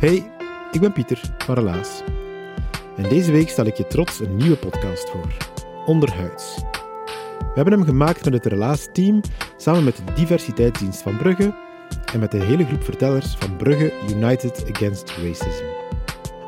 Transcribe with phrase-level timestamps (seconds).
[0.00, 0.30] Hey,
[0.72, 2.02] ik ben Pieter van Relaas.
[2.96, 5.36] En deze week stel ik je trots een nieuwe podcast voor,
[5.86, 6.54] Onderhuids.
[7.38, 9.20] We hebben hem gemaakt met het Relaas-team
[9.56, 11.54] samen met de diversiteitsdienst van Brugge
[12.12, 15.64] en met de hele groep vertellers van Brugge United Against Racism.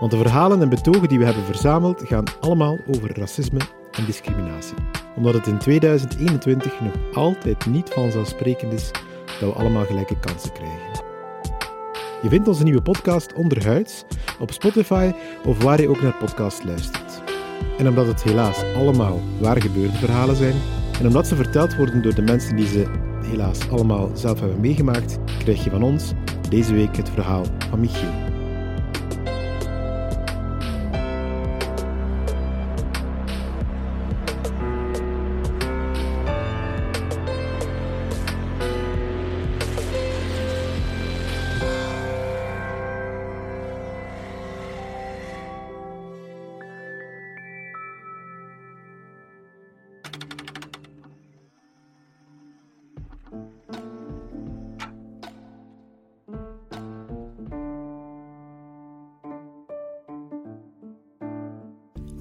[0.00, 4.76] Want de verhalen en betogen die we hebben verzameld gaan allemaal over racisme en discriminatie.
[5.16, 8.90] Omdat het in 2021 nog altijd niet vanzelfsprekend is
[9.40, 11.01] dat we allemaal gelijke kansen krijgen.
[12.22, 14.04] Je vindt onze nieuwe podcast Onderhuids
[14.40, 15.12] op Spotify
[15.44, 17.22] of waar je ook naar podcast luistert.
[17.78, 20.54] En omdat het helaas allemaal waar gebeurde verhalen zijn,
[21.00, 22.86] en omdat ze verteld worden door de mensen die ze
[23.24, 26.12] helaas allemaal zelf hebben meegemaakt, krijg je van ons
[26.48, 28.21] deze week het verhaal van Michiel.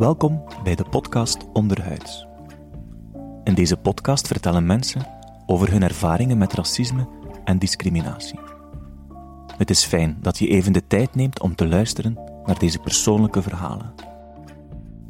[0.02, 2.28] Welkom bij de podcast Onderhuids.
[3.44, 5.08] In deze podcast vertellen mensen
[5.46, 7.08] over hun ervaringen met racisme
[7.44, 8.40] en discriminatie.
[9.58, 13.42] Het is fijn dat je even de tijd neemt om te luisteren naar deze persoonlijke
[13.42, 13.94] verhalen.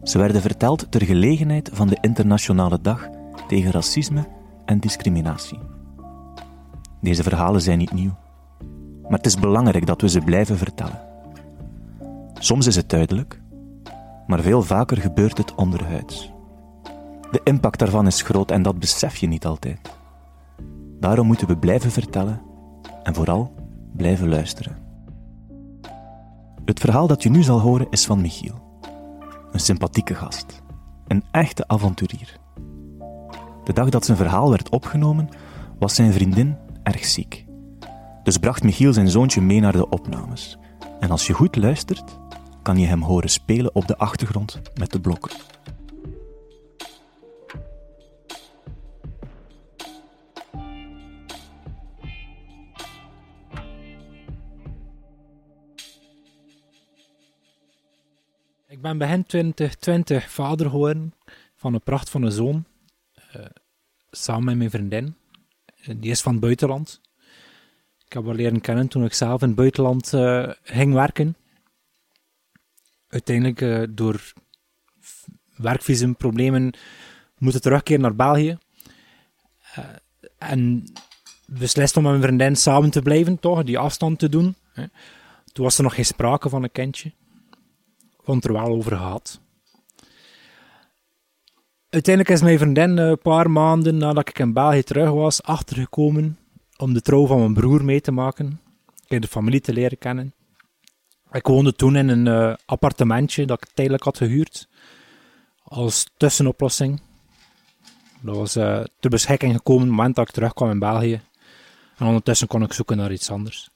[0.03, 3.09] Ze werden verteld ter gelegenheid van de Internationale Dag
[3.47, 4.27] tegen Racisme
[4.65, 5.59] en Discriminatie.
[7.01, 8.15] Deze verhalen zijn niet nieuw,
[9.01, 11.01] maar het is belangrijk dat we ze blijven vertellen.
[12.33, 13.40] Soms is het duidelijk,
[14.31, 16.31] maar veel vaker gebeurt het onderhuids.
[17.31, 19.79] De impact daarvan is groot en dat besef je niet altijd.
[20.99, 22.41] Daarom moeten we blijven vertellen
[23.03, 23.53] en vooral
[23.95, 24.77] blijven luisteren.
[26.65, 28.79] Het verhaal dat je nu zal horen is van Michiel.
[29.51, 30.61] Een sympathieke gast.
[31.07, 32.39] Een echte avonturier.
[33.63, 35.29] De dag dat zijn verhaal werd opgenomen,
[35.79, 37.45] was zijn vriendin erg ziek.
[38.23, 40.57] Dus bracht Michiel zijn zoontje mee naar de opnames.
[40.99, 42.19] En als je goed luistert,
[42.61, 45.31] kan je hem horen spelen op de achtergrond met de blokken.
[58.67, 61.13] Ik ben begin 2020 vader geworden
[61.55, 62.65] van een pracht van een zoon.
[63.31, 63.45] eh,
[64.11, 65.15] samen met mijn vriendin.
[65.81, 67.01] Eh, die is van het buitenland.
[68.05, 71.35] Ik heb haar leren kennen toen ik zelf in het buitenland eh, ging werken.
[73.11, 74.33] Uiteindelijk eh, door
[75.55, 76.73] werkvisumproblemen
[77.37, 78.57] moeten terugkeren naar België.
[79.73, 79.83] Eh,
[80.37, 80.83] en
[81.45, 84.55] beslist om met mijn vriendin samen te blijven, toch, die afstand te doen.
[84.73, 84.85] hè.
[85.51, 87.11] Toen was er nog geen sprake van een kindje
[88.23, 89.39] vond er wel over gehad.
[91.89, 96.37] Uiteindelijk is mijn vriendin eh, een paar maanden nadat ik in België terug was, achtergekomen
[96.77, 98.59] om de trouw van mijn broer mee te maken.
[99.07, 100.33] Heb de familie te leren kennen.
[101.31, 104.67] Ik woonde toen in een eh, appartementje dat ik tijdelijk had gehuurd.
[105.63, 107.01] Als tussenoplossing.
[108.21, 111.21] Dat was eh, ter beschikking gekomen op het moment dat ik terugkwam in België.
[111.97, 113.69] En ondertussen kon ik zoeken naar iets anders.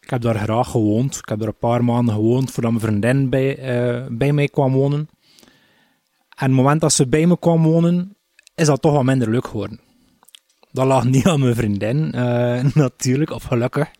[0.00, 1.16] Ik heb daar graag gewoond.
[1.16, 4.72] Ik heb daar een paar maanden gewoond voordat mijn vriendin bij, eh, bij mij kwam
[4.72, 5.08] wonen.
[6.36, 8.16] En het moment dat ze bij me kwam wonen,
[8.54, 9.80] is dat toch wat minder leuk geworden.
[10.72, 12.10] Dat lag niet aan mijn vriendin,
[12.74, 13.90] natuurlijk, of gelukkig.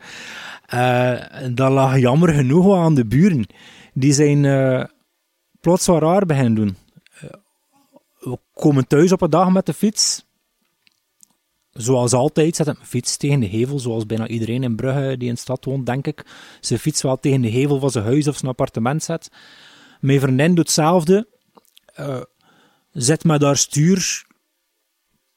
[0.73, 1.21] Eh,
[1.51, 3.47] dat lag jammer genoeg wel aan de buren.
[3.95, 4.85] Die zijn eh,
[5.61, 6.77] plots wat raar beginnen doen.
[7.21, 7.31] Eh,
[8.19, 10.25] we komen thuis op een dag met de fiets.
[11.73, 15.29] Zoals altijd zet ik mijn fiets tegen de hevel, zoals bijna iedereen in Brugge die
[15.29, 16.27] in de stad woont, denk ik.
[16.61, 19.31] Zijn fiets wel tegen de hevel van zijn huis of zijn appartement zet.
[20.01, 21.29] Mijn vriendin doet hetzelfde.
[22.93, 24.27] Zet me daar stuur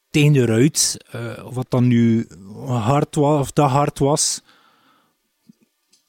[0.09, 0.97] tegen de ruit,
[1.43, 2.27] of wat dan nu
[2.67, 4.41] hard was, of dat hard was,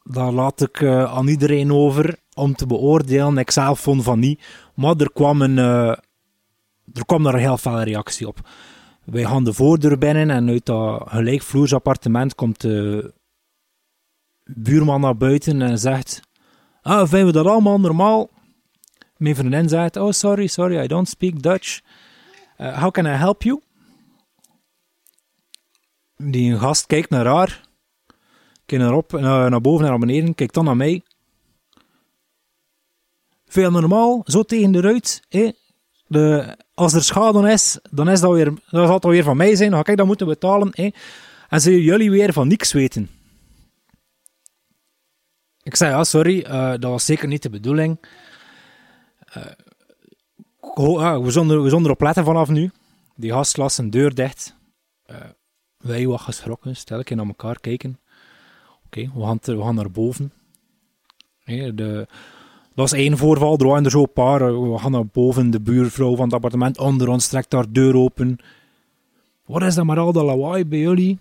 [0.09, 3.39] dat laat ik eh, aan iedereen over om te beoordelen.
[3.39, 4.43] Ik zelf vond van niet,
[4.75, 5.89] maar er kwam, een, eh,
[6.93, 8.49] er kwam daar een heel felle reactie op.
[9.05, 13.13] Wij gaan de voordeur binnen en uit dat gelijkvloers appartement komt de
[14.45, 16.21] buurman naar buiten en zegt:
[16.83, 18.31] Ah, vinden we dat allemaal normaal?
[19.17, 21.81] Mijn vriendin zegt: Oh, sorry, sorry, I don't speak Dutch.
[22.59, 23.61] Uh, how can I help you?
[26.17, 27.66] Die gast kijkt naar haar,
[28.67, 31.03] kijkt naar, op, naar, naar boven en naar beneden, kijkt dan naar mij.
[33.47, 35.23] Veel normaal, zo tegen de ruit.
[35.29, 35.51] Hè?
[36.07, 39.57] De, als er schade is, dan, is dat weer, dan zal het weer van mij
[39.57, 39.71] zijn.
[39.71, 40.69] Dan ga ik dat moeten betalen.
[40.73, 40.91] Hè?
[41.49, 43.11] En zullen jullie weer van niks weten.
[45.63, 47.99] Ik zei, ja, sorry, uh, dat was zeker niet de bedoeling.
[49.37, 49.45] Uh,
[51.23, 52.71] we, zonder, we zonder op letten vanaf nu.
[53.15, 54.57] Die gast las zijn deur dicht.
[55.77, 58.01] Wij wat geschrokken, stel ik naar elkaar kijken.
[58.87, 60.33] Oké, we, gaan naar boven.
[61.45, 62.07] De,
[62.75, 64.71] dat is één voorval, er waren er zo een paar.
[64.71, 68.39] We gaan naar boven, de buurvrouw van het appartement onder ons trekt haar deur open.
[69.45, 71.19] Wat is dat maar al dat lawaai bij jullie?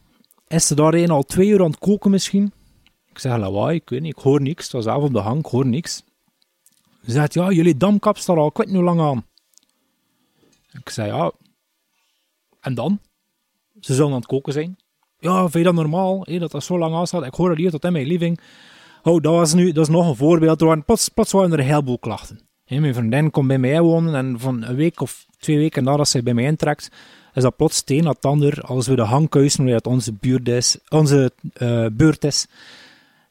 [0.47, 2.53] Is ze daar een al twee uur aan het koken misschien?
[3.09, 4.63] Ik zeg lawaai, ik weet niet, ik hoor niks.
[4.63, 6.03] Het was zelf op de hang, ik hoor niks.
[7.05, 9.25] Ze zegt, ja, jullie damkap staat al, ik weet niet hoe lang aan.
[10.71, 11.31] Ik zei, ja,
[12.59, 12.99] en dan?
[13.79, 14.77] Ze zullen aan het koken zijn.
[15.25, 17.25] Ja, vind je dat normaal, dat dat zo lang aan staat?
[17.25, 18.39] Ik hoor het hier tot in mijn living.
[19.03, 20.61] Oh, dat, was nu, dat is nog een voorbeeld.
[20.61, 22.39] Er waren, plots, plots waren er een heleboel klachten.
[22.67, 26.23] Mijn vriendin komt bij mij wonen en van een week of twee weken nadat zij
[26.23, 26.91] bij mij intrekt,
[27.33, 28.61] is dat plots het een dat ander.
[28.61, 32.47] Als we de hangkuisen, waar het onze, buurt is, onze uh, beurt is,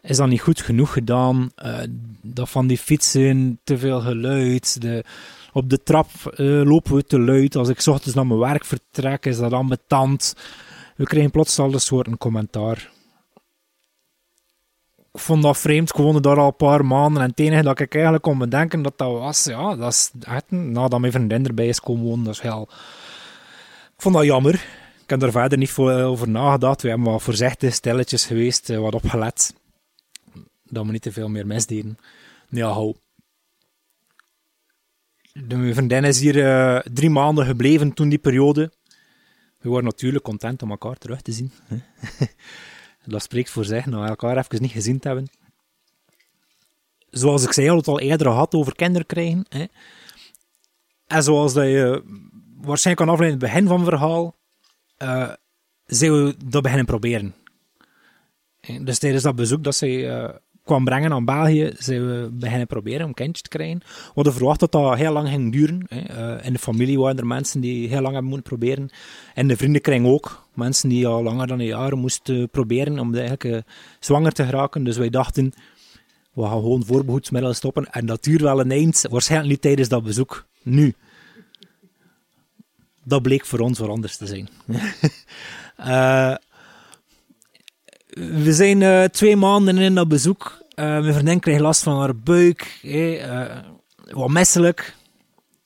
[0.02, 1.50] is dat niet goed genoeg gedaan.
[1.64, 1.78] Uh,
[2.22, 4.80] dat van die fietsen, te veel geluid.
[4.80, 5.04] De,
[5.52, 7.56] op de trap uh, lopen we te luid.
[7.56, 10.34] Als ik ochtends naar mijn werk vertrek, is dat ambetant.
[10.96, 12.92] We krijgen plots al een soort commentaar.
[15.12, 15.88] Ik vond dat vreemd.
[15.88, 17.22] Ik woonde daar al een paar maanden.
[17.22, 20.50] En het enige dat ik eigenlijk kon bedenken dat dat was, ja, dat is echt,
[20.50, 22.68] nadat mijn vriendin erbij is komen wonen, dat is heel...
[23.96, 24.54] Ik vond dat jammer.
[25.02, 26.82] Ik heb er verder niet voor, over nagedacht.
[26.82, 29.54] We hebben wat voorzichtig, stilletjes geweest, wat opgelet
[30.64, 31.98] dat we niet te veel meer misdeden.
[32.48, 32.94] Ja, hou.
[35.32, 38.72] De vriendin is hier uh, drie maanden gebleven toen die periode.
[39.64, 41.52] We waren natuurlijk content om elkaar terug te zien.
[43.06, 45.28] dat spreekt voor zich, nou elkaar even niet gezien te hebben.
[47.10, 49.46] Zoals ik zei, al het al eerder gehad over kinderen krijgen.
[51.06, 52.02] En zoals dat je
[52.56, 54.36] waarschijnlijk kan afleiden in het begin van het verhaal,
[54.98, 55.32] uh,
[55.84, 57.34] zijn we dat beginnen proberen.
[58.80, 60.34] Dus tijdens dat bezoek dat zij uh,
[60.64, 63.78] kwam brengen aan België, zijn we beginnen proberen om kindjes te krijgen.
[63.84, 65.86] We hadden verwacht dat dat heel lang ging duren.
[65.88, 66.36] Hè.
[66.36, 68.90] Uh, in de familie waren er mensen die heel lang hebben moeten proberen.
[69.34, 70.46] En de vriendenkring ook.
[70.54, 73.58] Mensen die al langer dan een jaar moesten proberen om eigenlijk uh,
[74.00, 74.84] zwanger te geraken.
[74.84, 75.52] Dus wij dachten,
[76.32, 77.92] we gaan gewoon voorbehoedsmiddelen stoppen.
[77.92, 79.04] En dat duurt wel een eind.
[79.10, 80.46] Waarschijnlijk niet tijdens dat bezoek.
[80.62, 80.94] Nu.
[83.02, 84.48] Dat bleek voor ons wel anders te zijn.
[85.78, 86.34] uh,
[88.14, 90.58] we zijn uh, twee maanden in dat bezoek.
[90.74, 92.78] Uh, mijn vriendin kreeg last van haar buik.
[92.82, 93.56] uh,
[94.10, 94.94] wat misselijk.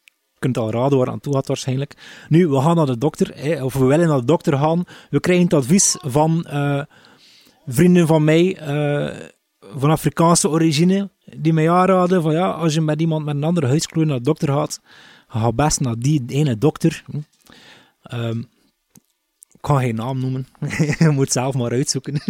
[0.04, 1.94] Je kunt al raden waar aan toe gaat waarschijnlijk.
[2.28, 3.62] Nu, we gaan naar de dokter.
[3.64, 4.84] of we willen naar de dokter gaan.
[5.10, 6.46] We krijgen het advies van
[7.66, 8.58] vrienden van mij.
[9.60, 11.10] van Afrikaanse origine.
[11.36, 14.22] Die mij aanraden van ja, als je met iemand met een andere huidskleur naar de
[14.22, 14.80] dokter gaat.
[15.28, 17.04] Ga best naar die ene dokter.
[17.06, 18.42] Hm.
[19.58, 20.46] Ik kan geen naam noemen.
[20.98, 22.20] je moet zelf maar uitzoeken.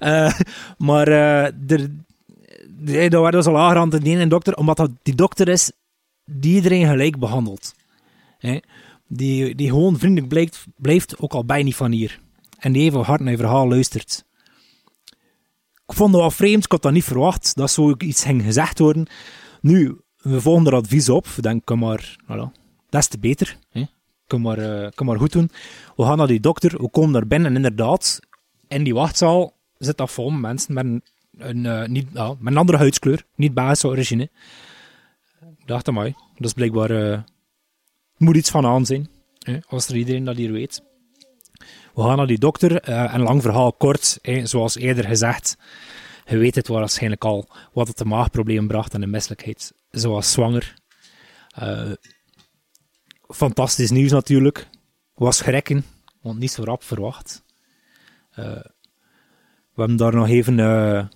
[0.00, 0.32] uh,
[0.88, 1.90] maar uh, er,
[3.10, 5.72] daar werd dus al aangerand de ene dokter, omdat dat die dokter is
[6.24, 7.74] die iedereen gelijk behandelt.
[9.08, 12.20] Die, die gewoon vriendelijk blijft, blijft, ook al bij niet van hier.
[12.58, 14.24] En die even hard naar je verhaal luistert.
[15.86, 19.06] Ik vond het wel vreemd, ik had dat niet verwacht, dat zoiets ging gezegd worden.
[19.60, 23.58] Nu, we volgen er advies op, we denken maar, voilà, des te beter.
[23.70, 23.84] Hè?
[24.26, 25.50] Kom maar, uh, maar goed doen.
[25.96, 28.20] We gaan naar die dokter, we komen daar binnen en inderdaad,
[28.68, 31.02] in die wachtzaal zit dat vol mensen met een,
[31.38, 34.30] een uh, niet, uh, met een andere huidskleur, niet Belgische origine.
[35.58, 37.18] Ik dacht, mij, dat is blijkbaar, uh,
[38.16, 39.08] moet iets van aan zijn,
[39.68, 40.82] als er iedereen dat hier weet.
[41.94, 45.56] We gaan naar die dokter, en lang verhaal kort, zoals eerder gezegd,
[46.26, 50.74] je weet het waarschijnlijk al, wat het de maagprobleem bracht en de misselijkheid, zoals zwanger
[53.28, 54.68] fantastisch nieuws natuurlijk.
[55.14, 55.84] Was schrikken,
[56.20, 57.44] want niet zo rap verwacht.
[58.38, 58.44] Uh,
[59.74, 61.06] we hebben daar nog even uh,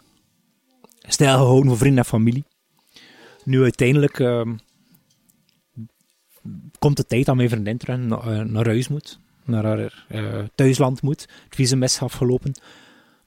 [0.98, 2.44] stijl gehouden voor vrienden en familie.
[3.44, 4.52] Nu uiteindelijk uh,
[6.78, 9.18] komt de tijd dat mijn vriendin terug naar, naar huis moet.
[9.44, 9.92] naar haar
[10.54, 11.20] thuisland moet.
[11.20, 12.52] Het visum is afgelopen.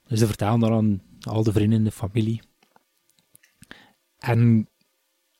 [0.08, 2.42] Dus ze vertellen dat aan al de vrienden, de familie.
[4.18, 4.68] En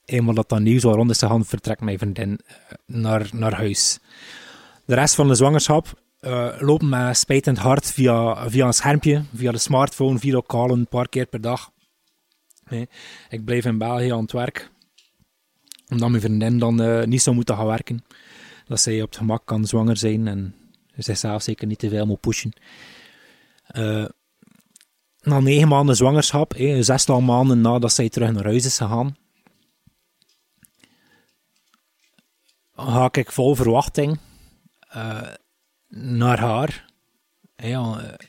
[0.05, 2.41] eenmaal dat dat nieuws was rond is gegaan, vertrekt mijn vriendin
[2.87, 3.99] naar, naar huis.
[4.85, 9.53] De rest van de zwangerschap uh, lopen met spijtend hart via, via een schermpje, via
[9.53, 11.71] de smartphone, via callen, een paar keer per dag.
[12.69, 12.89] Nee,
[13.29, 14.71] ik blijf in België aan het werk,
[15.89, 18.05] omdat mijn vriendin dan uh, niet zou moeten gaan werken.
[18.67, 20.55] Dat zij op het gemak kan zwanger zijn en
[20.97, 22.53] zichzelf zeker niet te veel moet pushen.
[25.25, 29.17] Na negen maanden zwangerschap, eh, zestal maanden nadat zij terug naar huis is gegaan,
[32.77, 34.19] ga ik vol verwachting
[34.97, 35.33] uh,
[35.89, 36.87] naar haar.
[37.57, 38.27] Ja, eh,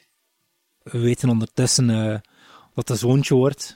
[0.84, 2.20] we weten ondertussen uh,
[2.74, 3.76] dat het zoontje wordt.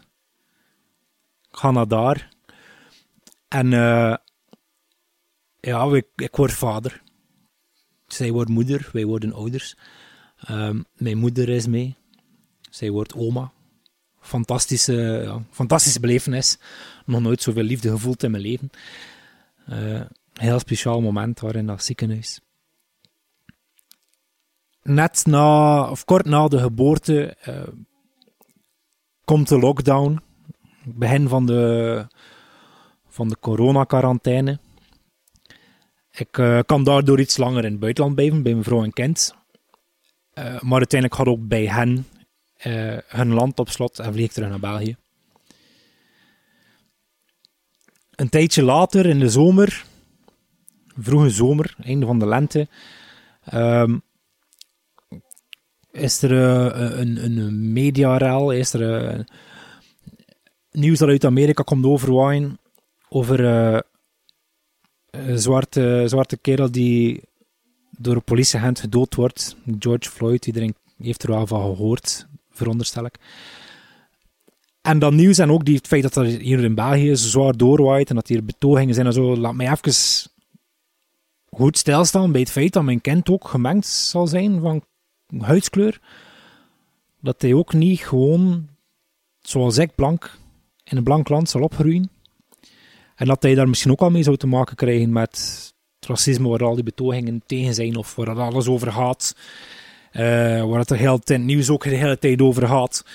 [1.51, 2.29] Ik ga naar daar.
[3.47, 4.15] En uh,
[5.59, 7.01] ja, ik, ik word vader.
[8.07, 9.75] Zij wordt moeder, wij worden ouders.
[10.49, 11.95] Um, mijn moeder is mee.
[12.69, 13.51] Zij wordt oma.
[14.19, 16.57] Fantastische, ja, fantastische belevenis.
[17.05, 18.69] Nog nooit zoveel liefde gevoeld in mijn leven.
[20.39, 22.39] Heel speciaal moment waarin dat ziekenhuis
[24.89, 27.67] net na, of kort na de geboorte, uh,
[29.25, 30.21] komt de lockdown.
[30.83, 32.05] Begin van de,
[33.07, 34.59] van de corona-quarantaine.
[36.11, 39.33] Ik uh, kan daardoor iets langer in het buitenland blijven, bij mijn vrouw en kind.
[40.33, 42.05] Uh, maar uiteindelijk gaat ook bij hen
[43.07, 44.95] hun land op slot en vlieg terug naar België.
[48.15, 49.85] Een tijdje later, in de zomer,
[50.99, 52.67] vroege zomer, einde van de lente,
[53.53, 54.01] um,
[55.91, 59.19] is er uh, een, een mediarel, is er uh,
[60.71, 62.57] nieuws dat uit Amerika komt overwaaien
[63.09, 63.79] over uh,
[65.09, 67.21] een zwarte, zwarte kerel die
[67.97, 69.55] door een politieagent gedood wordt.
[69.79, 73.15] George Floyd, iedereen heeft er wel van gehoord, veronderstel ik.
[74.81, 78.09] En dat nieuws en ook die, het feit dat er hier in België zwaar doorwaait
[78.09, 79.93] en dat hier betogingen zijn en zo, laat mij even
[81.59, 84.83] goed stilstaan bij het feit dat mijn kind ook gemengd zal zijn van
[85.37, 85.99] huidskleur,
[87.21, 88.67] dat hij ook niet gewoon,
[89.41, 90.37] zoals ik, blank,
[90.83, 92.09] in een blank land zal opgroeien.
[93.15, 95.31] En dat hij daar misschien ook al mee zou te maken krijgen met
[95.99, 99.35] het racisme waar al die betogingen tegen zijn, of waar alles over gaat.
[100.13, 100.21] Uh,
[100.65, 103.05] waar het heel het nieuws ook de hele tijd over gaat.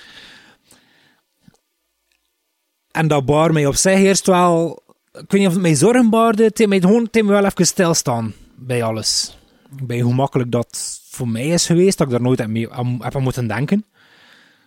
[2.91, 4.84] En dat baar mij op zich eerst wel...
[5.17, 6.43] Ik weet niet of het mij zorgen baarde.
[6.43, 9.37] Het gewoon het wel even stilstaan bij alles.
[9.69, 12.97] Bij hoe makkelijk dat voor mij is geweest, dat ik daar nooit aan, mee, aan
[13.01, 13.85] heb aan moeten denken.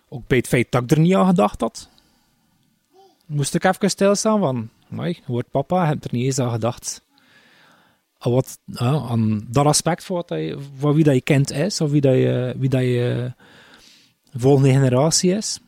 [0.08, 1.88] Ook bij het feit dat ik er niet aan gedacht had.
[3.26, 7.04] Moest ik even stilstaan van, nee, wordt papa, heb er niet eens aan gedacht.
[8.18, 10.58] Aan, wat, aan dat aspect van, wat je,
[10.94, 13.32] wie dat je kind is, of wie dat je, wie dat je
[14.32, 15.60] volgende generatie is.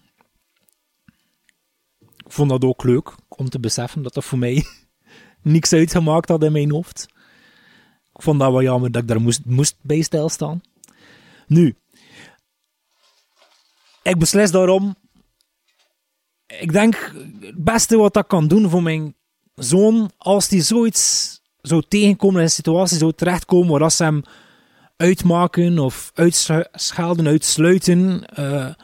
[2.30, 4.64] Ik vond dat ook leuk om te beseffen dat dat voor mij
[5.42, 7.08] niks uitgemaakt had in mijn hoofd.
[8.14, 10.60] Ik vond dat wel jammer dat ik daar moest, moest bij stilstaan.
[11.46, 11.76] Nu,
[14.02, 14.96] ik beslis daarom.
[16.46, 19.14] Ik denk het beste wat dat kan doen voor mijn
[19.54, 24.22] zoon, als die zoiets zou tegenkomen in een situatie zou terechtkomen waar ze hem
[24.96, 28.74] uitmaken of uitschelden, uitsluiten, uh,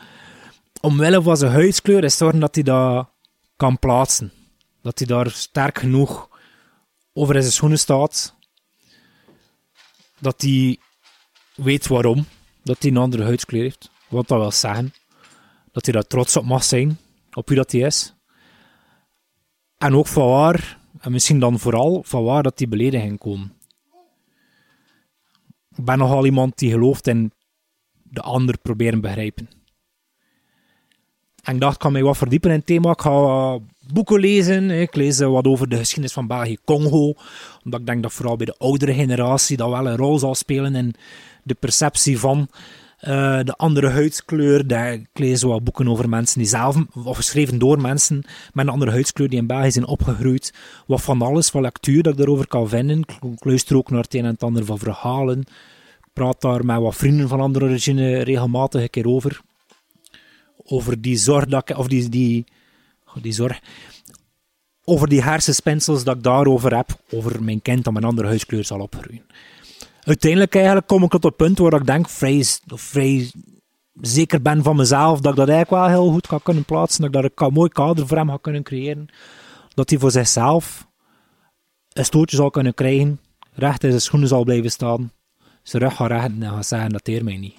[0.81, 3.15] omwille van zijn huidskleur, is zorgen dat hij dat
[3.57, 4.33] kan plaatsen.
[4.83, 6.29] Dat hij daar sterk genoeg
[7.13, 8.35] over in zijn schoenen staat.
[10.19, 10.79] Dat hij
[11.55, 12.27] weet waarom
[12.63, 13.91] dat hij een andere huidskleur heeft.
[14.09, 14.93] Wat dat wil zeggen
[15.77, 16.99] dat hij daar trots op mag zijn,
[17.33, 18.15] op wie dat hij is.
[19.79, 23.53] En ook van waar, en misschien dan vooral van waar dat die beledigingen komen.
[25.77, 27.33] Ik ben nogal iemand die gelooft in
[28.03, 29.49] de ander proberen begrijpen.
[31.47, 32.91] En ik dacht, ik kan mij wat verdiepen in het thema.
[32.91, 33.59] Ik ga
[33.93, 34.71] boeken lezen.
[34.71, 37.15] Ik lees wat over de geschiedenis van België-Congo.
[37.65, 40.75] Omdat ik denk dat vooral bij de oudere generatie dat wel een rol zal spelen
[40.75, 40.95] in
[41.43, 42.49] de perceptie van
[43.03, 44.67] uh, de andere huidskleur.
[44.67, 48.73] Daar, ik lees wel boeken over mensen die zelf, of geschreven door mensen met een
[48.73, 50.55] andere huidskleur die in België zijn opgegroeid.
[50.87, 53.01] Wat van alles, wat lectuur dat ik daarover kan vinden.
[53.01, 55.41] Ik luister ook naar het een en het ander van verhalen.
[55.99, 59.41] Ik praat daar met wat vrienden van andere origine regelmatig een keer over.
[60.65, 62.45] Over die zorg dat ik, of die, die,
[63.21, 63.61] die zorg,
[64.85, 68.81] over die hersenspinsels dat ik daarover heb, over mijn kind dat een andere huidskleur zal
[68.81, 69.25] opgroeien
[70.07, 73.31] uiteindelijk eigenlijk kom ik tot het punt waar ik denk vrij, vrij
[74.01, 77.25] zeker ben van mezelf dat ik dat eigenlijk wel heel goed kan kunnen plaatsen, dat
[77.25, 79.09] ik daar een mooi kader voor hem ga kunnen creëren,
[79.75, 80.89] dat hij voor zichzelf
[81.93, 83.21] een stootje zal kunnen krijgen,
[83.53, 85.13] recht in zijn schoenen zal blijven staan,
[85.63, 87.57] zijn rug gaat rechten en gaat zeggen dat eer mij niet.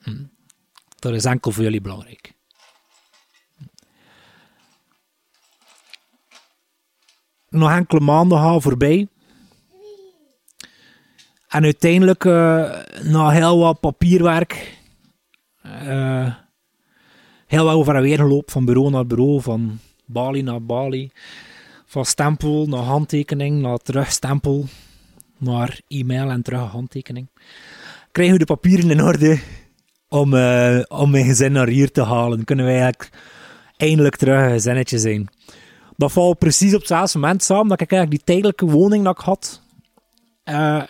[0.00, 0.24] Hm.
[0.98, 2.32] Dat is enkel voor jullie belangrijk.
[7.48, 9.08] Nog enkele maanden gaan voorbij.
[11.48, 12.32] En uiteindelijk, uh,
[13.02, 14.78] na heel wat papierwerk,
[15.66, 16.34] uh,
[17.46, 21.10] heel wat over en weer gelopen, van bureau naar bureau, van Bali naar Bali,
[21.86, 24.64] van stempel naar handtekening, naar terugstempel,
[25.36, 27.28] naar e-mail en terug handtekening.
[28.12, 29.40] Krijgen we de papieren in orde
[30.08, 32.44] om, uh, om mijn gezin naar hier te halen.
[32.44, 33.10] Kunnen wij eigenlijk
[33.76, 35.28] eindelijk terug een gezinnetje zijn.
[35.96, 39.24] Dat valt precies op hetzelfde moment samen dat ik eigenlijk die tijdelijke woning dat ik
[39.24, 39.62] had,
[40.44, 40.82] uh,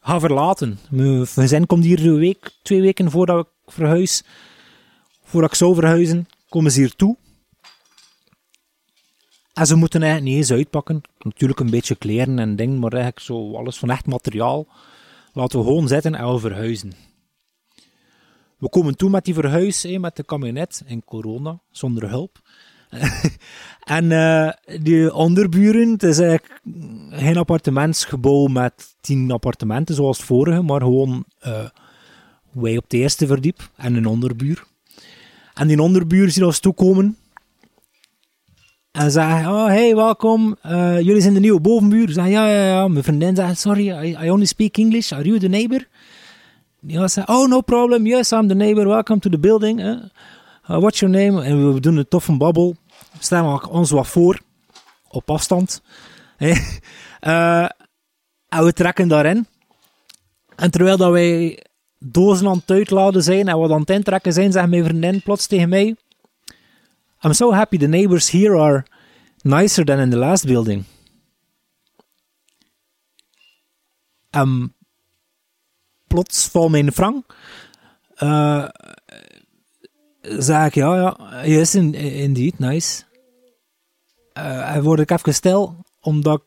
[0.00, 0.78] ga verlaten.
[0.90, 4.24] Mijn gezin komt hier een week, twee weken voordat ik verhuis,
[5.24, 7.16] voordat ik zou verhuizen, komen ze hier toe.
[9.52, 11.02] En ze moeten eigenlijk niet eens uitpakken.
[11.18, 14.66] Natuurlijk een beetje kleren en dingen, maar eigenlijk zo alles van echt materiaal.
[15.32, 16.92] Laten we gewoon zitten en we verhuizen.
[18.62, 22.38] We komen toe met die verhuis, met de camionet in corona, zonder hulp.
[23.98, 24.50] en uh,
[24.82, 26.60] die onderburen, het is eigenlijk
[27.10, 31.64] geen appartementsgebouw met tien appartementen zoals het vorige, maar gewoon uh,
[32.52, 34.64] wij op de eerste verdiep en een onderbuur.
[35.54, 37.16] En die onderbuur zien ons toekomen
[38.90, 42.10] en zeggen, oh hey, welkom, uh, jullie zijn de nieuwe bovenbuur.
[42.10, 42.88] Zeg, ja, ja, ja.
[42.88, 45.88] Mijn vriendin zegt, sorry, I, I only speak English, are you the neighbor?
[46.84, 49.80] Die zei, oh, no problem, yes, I'm the neighbor, welcome to the building.
[49.80, 50.00] Uh,
[50.64, 51.42] what's your name?
[51.42, 52.76] En we doen een toffe babbel
[53.30, 54.40] we ons wat voor,
[55.08, 55.82] op afstand.
[58.48, 59.46] en we trekken daarin.
[60.56, 61.64] En terwijl dat wij
[61.98, 65.46] dozen aan het uitladen zijn en wat aan het intrekken zijn, zegt mijn vriendin plots
[65.46, 65.96] tegen mij:
[67.20, 68.84] I'm so happy the neighbors here are
[69.42, 70.84] nicer than in the last building.
[74.30, 74.74] En
[76.12, 77.36] plots valt mijn frank.
[78.18, 78.68] Uh,
[80.20, 83.02] zeg ik, ja, ja, yes, indeed, nice.
[84.32, 86.44] En word ik even stil, omdat ik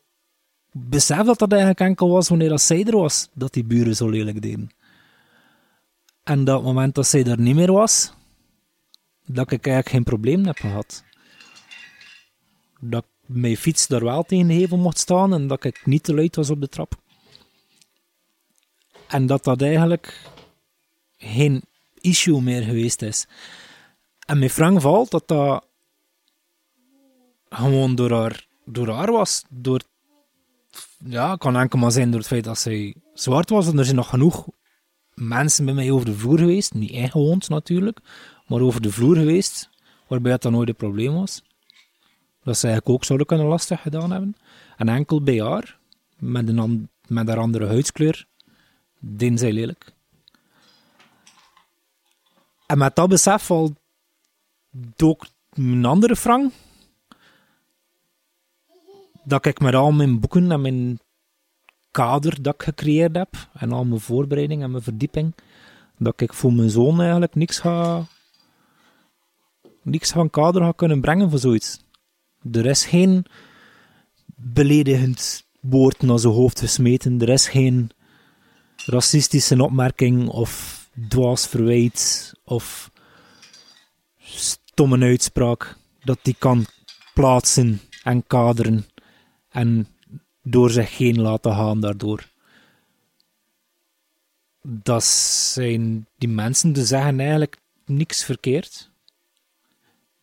[0.72, 4.10] besef dat dat eigenlijk enkel was wanneer dat zij er was, dat die buren zo
[4.10, 4.70] lelijk deden.
[6.24, 8.13] En dat moment dat zij er niet meer was,
[9.26, 11.04] dat ik eigenlijk geen probleem heb gehad.
[12.80, 16.36] Dat mijn fiets daar wel tegen de mocht staan en dat ik niet te luid
[16.36, 17.04] was op de trap.
[19.08, 20.22] En dat dat eigenlijk
[21.18, 21.63] geen
[22.02, 23.28] issue meer geweest is.
[24.26, 25.65] En mijn Frank valt dat dat
[27.50, 29.44] gewoon door haar, door haar was.
[29.50, 29.82] Door,
[31.06, 33.68] ja, kan enkel maar zijn door het feit dat zij zwart was.
[33.68, 34.48] En er zijn nog genoeg
[35.13, 36.74] mensen bij mij over de vloer geweest.
[36.74, 38.00] Niet ingewoond natuurlijk,
[38.48, 39.70] maar over de vloer geweest.
[40.08, 41.44] Waarbij dat dan nooit een probleem was.
[42.44, 44.36] Dat ze eigenlijk ook zouden kunnen lastig gedaan hebben.
[44.78, 45.80] En enkel bij haar,
[46.20, 48.26] met, een, met haar andere huidskleur,
[49.08, 49.94] deden zij lelijk.
[52.65, 53.74] En met dat besef valt
[54.98, 56.54] ook een andere Frank.
[59.24, 61.00] Dat ik met al mijn boeken en mijn
[61.91, 65.34] kader dat ik gecreëerd heb, en al mijn voorbereiding en mijn verdieping,
[65.98, 68.06] dat ik voor mijn zoon eigenlijk niks ga,
[69.82, 71.80] niks van kader ga kunnen brengen voor zoiets.
[72.52, 73.26] Er is geen
[74.36, 77.91] beledigend woord naar zijn hoofd gesmeten, er is geen
[78.76, 82.92] racistische opmerking of dwaas verwijt of
[84.20, 86.66] stomme uitspraak, dat die kan
[87.14, 88.86] plaatsen en kaderen
[89.50, 89.88] en
[90.42, 92.30] door zich heen laten gaan daardoor.
[94.62, 98.90] Dat zijn die mensen die zeggen eigenlijk niks verkeerd.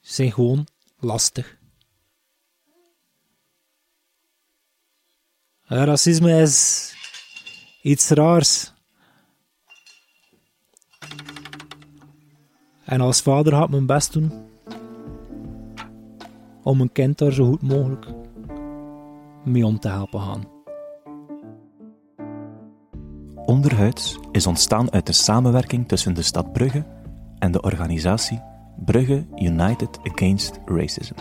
[0.01, 0.67] Zijn gewoon
[0.99, 1.57] lastig.
[5.62, 6.93] Racisme is
[7.83, 8.73] iets raars.
[12.85, 14.33] En als vader gaat mijn best doen
[16.62, 18.07] om een kind daar zo goed mogelijk
[19.45, 20.45] mee om te helpen gaan.
[23.45, 26.87] Onderhuids is ontstaan uit de samenwerking tussen de stad Brugge
[27.38, 28.42] en de organisatie
[28.85, 31.14] Brugge United Against Racism.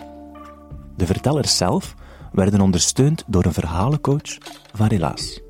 [0.96, 1.96] De vertellers zelf
[2.32, 4.38] werden ondersteund door een verhalencoach
[4.74, 5.42] van Relaas.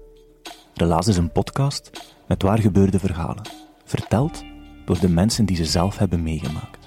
[0.81, 1.91] Relaas is een podcast
[2.27, 3.49] met waar gebeurde verhalen,
[3.85, 4.43] verteld
[4.85, 6.80] door de mensen die ze zelf hebben meegemaakt.